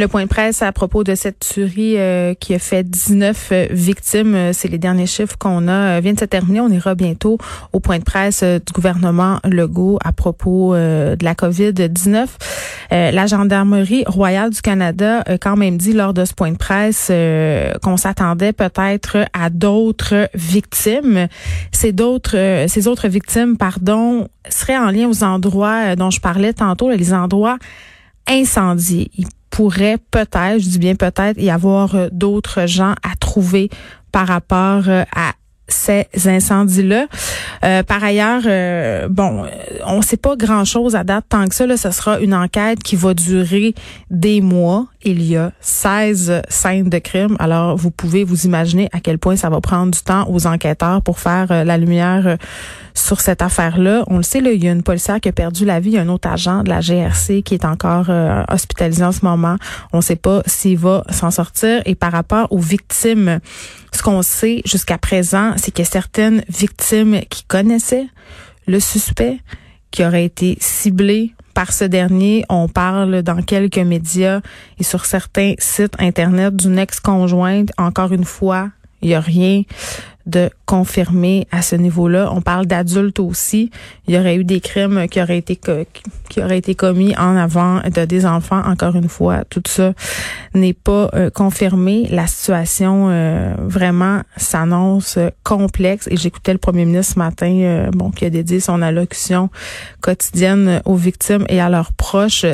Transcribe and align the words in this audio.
Le 0.00 0.08
point 0.08 0.22
de 0.22 0.28
presse 0.28 0.62
à 0.62 0.72
propos 0.72 1.04
de 1.04 1.14
cette 1.14 1.40
tuerie 1.40 1.98
euh, 1.98 2.32
qui 2.32 2.54
a 2.54 2.58
fait 2.58 2.88
19 2.88 3.48
euh, 3.52 3.66
victimes, 3.70 4.34
euh, 4.34 4.52
c'est 4.54 4.68
les 4.68 4.78
derniers 4.78 5.04
chiffres 5.04 5.36
qu'on 5.38 5.68
a, 5.68 6.00
vient 6.00 6.14
de 6.14 6.18
se 6.18 6.24
terminer. 6.24 6.62
On 6.62 6.70
ira 6.70 6.94
bientôt 6.94 7.36
au 7.74 7.80
point 7.80 7.98
de 7.98 8.04
presse 8.04 8.42
du 8.42 8.72
gouvernement 8.72 9.40
Legault 9.44 9.98
à 10.02 10.12
propos 10.12 10.74
de 10.74 11.22
la 11.22 11.34
COVID-19. 11.34 12.28
la 12.90 13.26
Gendarmerie 13.26 14.04
royale 14.06 14.48
du 14.48 14.62
Canada 14.62 15.20
a 15.26 15.36
quand 15.36 15.56
même 15.58 15.76
dit 15.76 15.92
lors 15.92 16.14
de 16.14 16.24
ce 16.24 16.32
point 16.32 16.52
de 16.52 16.56
presse 16.56 17.12
qu'on 17.82 17.98
s'attendait 17.98 18.54
peut-être 18.54 19.18
à 19.34 19.50
d'autres 19.50 20.30
victimes. 20.32 21.28
Ces 21.72 21.92
d'autres, 21.92 22.64
ces 22.68 22.88
autres 22.88 23.08
victimes, 23.08 23.58
pardon, 23.58 24.28
seraient 24.48 24.78
en 24.78 24.90
lien 24.90 25.08
aux 25.08 25.22
endroits 25.22 25.94
dont 25.94 26.10
je 26.10 26.20
parlais 26.20 26.54
tantôt, 26.54 26.88
les 26.88 27.12
endroits 27.12 27.58
incendiés 28.26 29.10
pourrait 29.60 29.98
peut-être, 30.10 30.58
je 30.58 30.70
dis 30.70 30.78
bien 30.78 30.94
peut-être, 30.94 31.38
y 31.38 31.50
avoir 31.50 31.94
euh, 31.94 32.08
d'autres 32.12 32.66
gens 32.66 32.92
à 33.02 33.14
trouver 33.20 33.68
par 34.10 34.26
rapport 34.26 34.84
euh, 34.88 35.04
à 35.14 35.32
ces 35.68 36.06
incendies-là. 36.24 37.08
Euh, 37.62 37.82
par 37.82 38.02
ailleurs, 38.02 38.42
bon, 39.10 39.44
on 39.84 39.98
ne 39.98 40.02
sait 40.02 40.16
pas 40.16 40.34
grand-chose 40.34 40.96
à 40.96 41.04
date 41.04 41.26
tant 41.28 41.46
que 41.46 41.54
ça. 41.54 41.66
Là, 41.66 41.76
ce 41.76 41.90
sera 41.90 42.20
une 42.20 42.32
enquête 42.32 42.82
qui 42.82 42.96
va 42.96 43.12
durer 43.12 43.74
des 44.10 44.40
mois. 44.40 44.86
Il 45.02 45.22
y 45.22 45.36
a 45.36 45.52
16 45.60 46.42
scènes 46.48 46.90
de 46.90 46.98
crime. 46.98 47.36
Alors, 47.38 47.76
vous 47.76 47.90
pouvez 47.90 48.22
vous 48.22 48.44
imaginer 48.44 48.88
à 48.92 49.00
quel 49.00 49.18
point 49.18 49.34
ça 49.34 49.48
va 49.48 49.60
prendre 49.60 49.92
du 49.92 50.00
temps 50.00 50.26
aux 50.28 50.46
enquêteurs 50.46 51.00
pour 51.00 51.18
faire 51.18 51.64
la 51.64 51.78
lumière 51.78 52.36
sur 52.94 53.20
cette 53.20 53.42
affaire-là. 53.42 54.04
On 54.08 54.18
le 54.18 54.22
sait, 54.22 54.40
là, 54.40 54.52
il 54.52 54.62
y 54.62 54.68
a 54.68 54.72
une 54.72 54.82
policière 54.82 55.20
qui 55.20 55.28
a 55.28 55.32
perdu 55.32 55.64
la 55.64 55.80
vie, 55.80 55.90
il 55.90 55.94
y 55.94 55.98
a 55.98 56.02
un 56.02 56.08
autre 56.08 56.28
agent 56.28 56.62
de 56.62 56.68
la 56.68 56.80
GRC 56.80 57.42
qui 57.42 57.54
est 57.54 57.64
encore 57.64 58.06
euh, 58.08 58.42
hospitalisé 58.50 59.04
en 59.04 59.12
ce 59.12 59.24
moment. 59.24 59.56
On 59.92 59.98
ne 59.98 60.02
sait 60.02 60.16
pas 60.16 60.42
s'il 60.46 60.78
va 60.78 61.04
s'en 61.10 61.30
sortir. 61.30 61.82
Et 61.86 61.94
par 61.94 62.12
rapport 62.12 62.50
aux 62.52 62.58
victimes, 62.58 63.40
ce 63.92 64.02
qu'on 64.02 64.22
sait 64.22 64.62
jusqu'à 64.64 64.98
présent, 64.98 65.52
c'est 65.56 65.78
a 65.80 65.84
certaines 65.84 66.44
victimes 66.48 67.20
qui 67.30 67.44
connaissaient 67.44 68.06
le 68.66 68.80
suspect, 68.80 69.38
qui 69.90 70.04
aurait 70.04 70.24
été 70.24 70.58
ciblé 70.60 71.32
par 71.54 71.72
ce 71.72 71.84
dernier. 71.84 72.44
On 72.48 72.68
parle 72.68 73.22
dans 73.22 73.42
quelques 73.42 73.78
médias 73.78 74.40
et 74.78 74.84
sur 74.84 75.04
certains 75.04 75.54
sites 75.58 75.94
Internet 75.98 76.56
d'une 76.56 76.78
ex-conjointe, 76.78 77.70
encore 77.78 78.12
une 78.12 78.24
fois, 78.24 78.70
il 79.02 79.08
n'y 79.08 79.14
a 79.14 79.20
rien 79.20 79.62
de 80.30 80.50
confirmer 80.64 81.46
à 81.50 81.62
ce 81.62 81.76
niveau-là. 81.76 82.30
On 82.32 82.40
parle 82.40 82.66
d'adultes 82.66 83.18
aussi. 83.18 83.70
Il 84.06 84.14
y 84.14 84.18
aurait 84.18 84.36
eu 84.36 84.44
des 84.44 84.60
crimes 84.60 85.06
qui 85.08 85.20
auraient 85.20 85.38
été 85.38 85.58
qui 86.28 86.42
auraient 86.42 86.58
été 86.58 86.74
commis 86.74 87.16
en 87.16 87.36
avant 87.36 87.80
de 87.80 88.04
des 88.04 88.24
enfants. 88.24 88.62
Encore 88.64 88.96
une 88.96 89.08
fois, 89.08 89.44
tout 89.50 89.62
ça 89.66 89.92
n'est 90.54 90.72
pas 90.72 91.10
euh, 91.14 91.30
confirmé. 91.30 92.06
La 92.10 92.26
situation 92.26 93.08
euh, 93.10 93.54
vraiment 93.58 94.22
s'annonce 94.36 95.18
complexe. 95.42 96.08
Et 96.10 96.16
j'écoutais 96.16 96.52
le 96.52 96.58
premier 96.58 96.84
ministre 96.84 97.14
ce 97.14 97.18
matin, 97.18 97.52
euh, 97.62 97.90
bon, 97.92 98.10
qui 98.10 98.24
a 98.24 98.30
dédié 98.30 98.60
son 98.60 98.80
allocution 98.82 99.50
quotidienne 100.00 100.80
aux 100.84 100.96
victimes 100.96 101.44
et 101.48 101.60
à 101.60 101.68
leurs 101.68 101.92
proches. 101.92 102.42
tu 102.42 102.48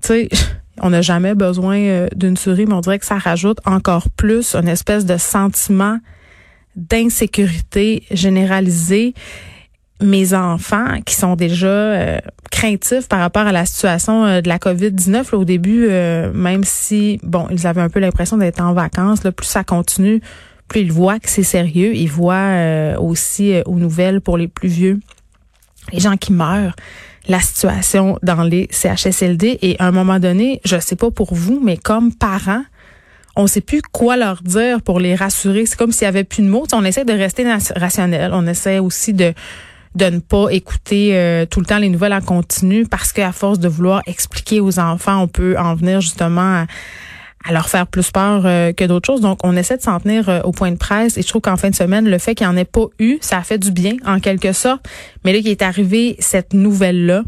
sais. 0.00 0.28
On 0.80 0.90
n'a 0.90 1.02
jamais 1.02 1.34
besoin 1.34 2.06
d'une 2.14 2.36
souris, 2.36 2.64
mais 2.64 2.74
on 2.74 2.80
dirait 2.80 3.00
que 3.00 3.04
ça 3.04 3.18
rajoute 3.18 3.58
encore 3.66 4.08
plus 4.10 4.54
une 4.54 4.68
espèce 4.68 5.04
de 5.04 5.16
sentiment 5.16 5.98
d'insécurité 6.76 8.04
généralisée. 8.10 9.14
Mes 10.00 10.32
enfants 10.32 11.00
qui 11.04 11.16
sont 11.16 11.34
déjà 11.34 11.66
euh, 11.66 12.18
craintifs 12.52 13.08
par 13.08 13.18
rapport 13.18 13.48
à 13.48 13.52
la 13.52 13.66
situation 13.66 14.24
euh, 14.24 14.40
de 14.40 14.48
la 14.48 14.58
COVID-19 14.58 15.34
au 15.34 15.44
début 15.44 15.88
euh, 15.88 16.32
même 16.32 16.62
si 16.62 17.18
bon 17.24 17.48
ils 17.50 17.66
avaient 17.66 17.80
un 17.80 17.88
peu 17.88 17.98
l'impression 17.98 18.36
d'être 18.36 18.60
en 18.60 18.74
vacances 18.74 19.24
là, 19.24 19.32
plus 19.32 19.46
ça 19.46 19.64
continue 19.64 20.20
plus 20.68 20.82
ils 20.82 20.92
voient 20.92 21.18
que 21.18 21.28
c'est 21.28 21.42
sérieux. 21.42 21.96
Ils 21.96 22.10
voient 22.10 22.96
aussi 23.00 23.54
aux 23.66 23.74
nouvelles 23.74 24.20
pour 24.20 24.36
les 24.36 24.46
plus 24.46 24.68
vieux 24.68 25.00
les 25.92 25.98
gens 25.98 26.16
qui 26.16 26.32
meurent 26.32 26.76
la 27.26 27.40
situation 27.40 28.18
dans 28.22 28.44
les 28.44 28.68
CHSLD 28.70 29.58
et 29.62 29.76
à 29.80 29.86
un 29.86 29.90
moment 29.90 30.20
donné 30.20 30.60
je 30.64 30.78
sais 30.78 30.96
pas 30.96 31.10
pour 31.10 31.34
vous 31.34 31.60
mais 31.60 31.76
comme 31.76 32.14
parents 32.14 32.62
on 33.38 33.46
sait 33.46 33.60
plus 33.60 33.80
quoi 33.80 34.16
leur 34.16 34.42
dire 34.42 34.82
pour 34.82 34.98
les 34.98 35.14
rassurer. 35.14 35.64
C'est 35.64 35.78
comme 35.78 35.92
s'il 35.92 36.04
y 36.04 36.08
avait 36.08 36.24
plus 36.24 36.42
de 36.42 36.48
mots. 36.48 36.66
on 36.72 36.84
essaie 36.84 37.04
de 37.04 37.12
rester 37.12 37.46
rationnel. 37.76 38.32
On 38.34 38.46
essaie 38.46 38.80
aussi 38.80 39.14
de 39.14 39.32
de 39.94 40.04
ne 40.04 40.18
pas 40.18 40.50
écouter 40.50 41.16
euh, 41.16 41.46
tout 41.46 41.60
le 41.60 41.66
temps 41.66 41.78
les 41.78 41.88
nouvelles 41.88 42.12
en 42.12 42.20
continu 42.20 42.84
parce 42.86 43.12
qu'à 43.12 43.32
force 43.32 43.58
de 43.58 43.68
vouloir 43.68 44.02
expliquer 44.06 44.60
aux 44.60 44.78
enfants, 44.78 45.22
on 45.22 45.28
peut 45.28 45.56
en 45.58 45.74
venir 45.74 46.00
justement 46.00 46.64
à, 47.44 47.52
leur 47.52 47.68
faire 47.68 47.86
plus 47.86 48.10
peur 48.10 48.42
euh, 48.44 48.72
que 48.72 48.84
d'autres 48.84 49.06
choses. 49.06 49.22
Donc, 49.22 49.38
on 49.42 49.56
essaie 49.56 49.78
de 49.78 49.82
s'en 49.82 49.98
tenir 49.98 50.28
euh, 50.28 50.40
au 50.42 50.52
point 50.52 50.70
de 50.70 50.76
presse. 50.76 51.16
Et 51.16 51.22
je 51.22 51.28
trouve 51.28 51.40
qu'en 51.40 51.56
fin 51.56 51.70
de 51.70 51.74
semaine, 51.74 52.08
le 52.08 52.18
fait 52.18 52.34
qu'il 52.34 52.46
n'y 52.46 52.52
en 52.52 52.56
ait 52.56 52.66
pas 52.66 52.86
eu, 52.98 53.16
ça 53.22 53.38
a 53.38 53.42
fait 53.42 53.58
du 53.58 53.72
bien, 53.72 53.94
en 54.04 54.20
quelque 54.20 54.52
sorte. 54.52 54.86
Mais 55.24 55.32
là, 55.32 55.38
il 55.38 55.48
est 55.48 55.62
arrivé 55.62 56.16
cette 56.18 56.52
nouvelle-là 56.52 57.22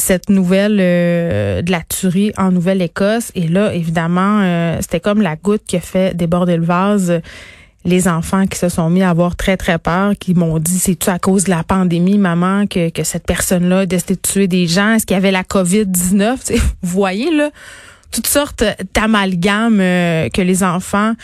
cette 0.00 0.28
nouvelle 0.28 0.78
euh, 0.80 1.62
de 1.62 1.70
la 1.70 1.82
tuerie 1.82 2.32
en 2.36 2.50
Nouvelle-Écosse. 2.50 3.30
Et 3.34 3.46
là, 3.46 3.72
évidemment, 3.72 4.40
euh, 4.42 4.78
c'était 4.80 5.00
comme 5.00 5.22
la 5.22 5.36
goutte 5.36 5.62
qui 5.66 5.76
a 5.76 5.80
fait 5.80 6.16
déborder 6.16 6.56
le 6.56 6.64
vase. 6.64 7.20
Les 7.84 8.08
enfants 8.08 8.46
qui 8.46 8.58
se 8.58 8.68
sont 8.68 8.90
mis 8.90 9.02
à 9.02 9.10
avoir 9.10 9.36
très, 9.36 9.56
très 9.56 9.78
peur, 9.78 10.12
qui 10.18 10.34
m'ont 10.34 10.58
dit, 10.58 10.78
c'est-tu 10.78 11.08
à 11.08 11.18
cause 11.18 11.44
de 11.44 11.50
la 11.50 11.62
pandémie, 11.62 12.18
maman, 12.18 12.66
que, 12.66 12.90
que 12.90 13.04
cette 13.04 13.24
personne-là 13.24 13.80
a 13.80 13.86
décidé 13.86 14.16
de 14.16 14.20
tuer 14.20 14.48
des 14.48 14.66
gens? 14.66 14.94
Est-ce 14.94 15.06
qu'il 15.06 15.14
y 15.14 15.18
avait 15.18 15.30
la 15.30 15.44
COVID-19? 15.44 16.36
Vous 16.58 16.68
voyez, 16.82 17.34
là, 17.34 17.50
toutes 18.10 18.26
sortes 18.26 18.64
d'amalgames 18.94 19.80
euh, 19.80 20.28
que 20.28 20.42
les 20.42 20.62
enfants 20.62 21.14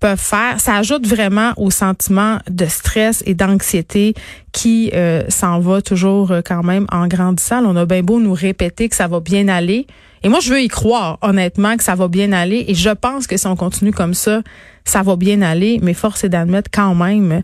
peuvent 0.00 0.18
faire. 0.18 0.60
Ça 0.60 0.76
ajoute 0.76 1.06
vraiment 1.06 1.52
au 1.56 1.70
sentiment 1.70 2.38
de 2.50 2.66
stress 2.66 3.22
et 3.26 3.34
d'anxiété 3.34 4.14
qui 4.52 4.90
euh, 4.94 5.24
s'en 5.28 5.60
va 5.60 5.82
toujours 5.82 6.30
euh, 6.30 6.40
quand 6.44 6.62
même 6.62 6.86
en 6.92 7.06
grandissant. 7.06 7.64
On 7.64 7.76
a 7.76 7.86
bien 7.86 8.02
beau 8.02 8.20
nous 8.20 8.34
répéter 8.34 8.88
que 8.88 8.94
ça 8.94 9.08
va 9.08 9.20
bien 9.20 9.48
aller. 9.48 9.86
Et 10.22 10.28
moi, 10.28 10.40
je 10.40 10.52
veux 10.52 10.60
y 10.60 10.68
croire, 10.68 11.18
honnêtement, 11.22 11.76
que 11.76 11.84
ça 11.84 11.94
va 11.94 12.08
bien 12.08 12.32
aller. 12.32 12.64
Et 12.68 12.74
je 12.74 12.90
pense 12.90 13.26
que 13.26 13.36
si 13.36 13.46
on 13.46 13.56
continue 13.56 13.92
comme 13.92 14.14
ça, 14.14 14.42
ça 14.84 15.02
va 15.02 15.16
bien 15.16 15.40
aller. 15.42 15.78
Mais 15.82 15.94
force 15.94 16.24
est 16.24 16.28
d'admettre 16.28 16.70
quand 16.72 16.94
même 16.94 17.42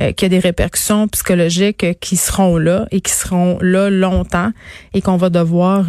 euh, 0.00 0.12
qu'il 0.12 0.24
y 0.24 0.26
a 0.26 0.28
des 0.28 0.38
répercussions 0.38 1.08
psychologiques 1.08 1.98
qui 2.00 2.16
seront 2.16 2.58
là 2.58 2.86
et 2.90 3.00
qui 3.00 3.12
seront 3.12 3.58
là 3.60 3.90
longtemps 3.90 4.50
et 4.92 5.00
qu'on 5.00 5.16
va 5.16 5.30
devoir 5.30 5.86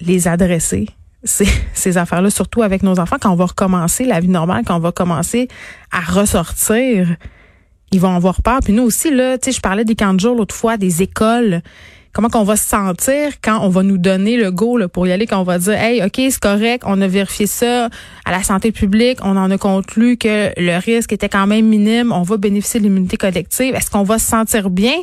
les 0.00 0.28
adresser 0.28 0.88
ces, 1.24 1.46
ces 1.74 1.98
affaires-là, 1.98 2.30
surtout 2.30 2.62
avec 2.62 2.82
nos 2.82 2.98
enfants, 2.98 3.16
quand 3.20 3.30
on 3.30 3.36
va 3.36 3.46
recommencer 3.46 4.04
la 4.04 4.20
vie 4.20 4.28
normale, 4.28 4.64
quand 4.66 4.76
on 4.76 4.80
va 4.80 4.92
commencer 4.92 5.48
à 5.90 6.00
ressortir, 6.00 7.16
ils 7.92 8.00
vont 8.00 8.14
avoir 8.14 8.42
peur. 8.42 8.60
Puis 8.64 8.72
nous 8.72 8.82
aussi, 8.82 9.14
là, 9.14 9.38
tu 9.38 9.50
sais, 9.50 9.56
je 9.56 9.60
parlais 9.60 9.84
des 9.84 9.94
camps 9.94 10.14
de 10.14 10.20
jour 10.20 10.34
l'autre 10.34 10.54
fois, 10.54 10.76
des 10.76 11.02
écoles. 11.02 11.62
Comment 12.12 12.28
qu'on 12.28 12.44
va 12.44 12.56
se 12.56 12.68
sentir 12.68 13.32
quand 13.42 13.60
on 13.62 13.70
va 13.70 13.82
nous 13.82 13.96
donner 13.96 14.36
le 14.36 14.50
go 14.50 14.78
pour 14.88 15.06
y 15.06 15.12
aller, 15.12 15.26
quand 15.26 15.40
on 15.40 15.44
va 15.44 15.58
dire, 15.58 15.72
hey, 15.74 16.02
ok, 16.04 16.16
c'est 16.16 16.40
correct, 16.40 16.82
on 16.86 17.00
a 17.00 17.06
vérifié 17.06 17.46
ça 17.46 17.88
à 18.26 18.30
la 18.30 18.42
santé 18.42 18.70
publique, 18.70 19.18
on 19.22 19.34
en 19.38 19.50
a 19.50 19.56
conclu 19.56 20.18
que 20.18 20.52
le 20.58 20.78
risque 20.78 21.14
était 21.14 21.30
quand 21.30 21.46
même 21.46 21.66
minime, 21.66 22.12
on 22.12 22.20
va 22.20 22.36
bénéficier 22.36 22.80
de 22.80 22.84
l'immunité 22.84 23.16
collective. 23.16 23.74
Est-ce 23.74 23.90
qu'on 23.90 24.02
va 24.02 24.18
se 24.18 24.28
sentir 24.28 24.68
bien? 24.68 24.96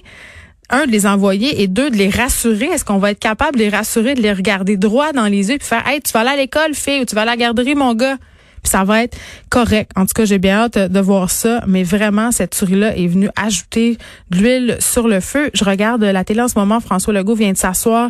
Un, 0.70 0.86
de 0.86 0.92
les 0.92 1.06
envoyer 1.06 1.62
et 1.62 1.68
deux, 1.68 1.90
de 1.90 1.96
les 1.96 2.10
rassurer. 2.10 2.66
Est-ce 2.66 2.86
qu'on 2.86 2.98
va 2.98 3.12
être 3.12 3.20
capable 3.20 3.58
de 3.58 3.64
les 3.64 3.70
rassurer, 3.70 4.14
de 4.14 4.22
les 4.22 4.34
regarder 4.34 4.78
droit 4.78 5.12
dans 5.14 5.28
les 5.28 5.50
yeux 5.50 5.58
puis 5.58 5.68
faire, 5.68 5.88
hey, 5.88 6.02
tu 6.02 6.12
vas 6.12 6.22
aller 6.22 6.30
à 6.30 6.36
l'école, 6.36 6.74
fille, 6.74 7.02
ou 7.02 7.06
tu 7.06 7.16
vas 7.16 7.22
à 7.22 7.26
la 7.26 7.38
garderie, 7.38 7.76
mon 7.76 7.94
gars? 7.94 8.18
Puis 8.62 8.72
ça 8.72 8.84
va 8.84 9.04
être 9.04 9.18
correct. 9.50 9.92
En 9.96 10.06
tout 10.06 10.14
cas, 10.14 10.26
j'ai 10.26 10.38
bien 10.38 10.58
hâte 10.58 10.78
de 10.78 11.00
voir 11.00 11.30
ça. 11.30 11.62
Mais 11.68 11.84
vraiment, 11.84 12.32
cette 12.32 12.54
souris-là 12.54 12.96
est 12.98 13.08
venue 13.08 13.30
ajouter 13.36 13.98
de 14.32 14.38
l'huile 14.38 14.78
sur 14.80 15.08
le 15.08 15.20
feu. 15.20 15.50
Je 15.54 15.64
regarde 15.64 16.04
la 16.04 16.24
télé 16.24 16.42
en 16.42 16.48
ce 16.48 16.58
moment. 16.58 16.80
François 16.80 17.14
Legault 17.14 17.36
vient 17.36 17.52
de 17.52 17.58
s'asseoir 17.58 18.10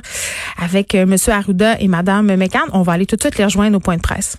avec 0.61 0.95
euh, 0.95 1.05
Monsieur 1.05 1.33
Arruda 1.33 1.79
et 1.79 1.87
Madame 1.87 2.35
McCann. 2.35 2.67
On 2.73 2.81
va 2.81 2.93
aller 2.93 3.05
tout 3.05 3.15
de 3.15 3.21
suite 3.21 3.37
les 3.37 3.45
rejoindre 3.45 3.77
au 3.77 3.79
point 3.79 3.97
de 3.97 4.01
presse. 4.01 4.37